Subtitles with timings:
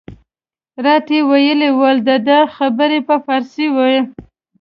[0.85, 3.95] راته ویې ویل د ده خبرې په فارسي وې.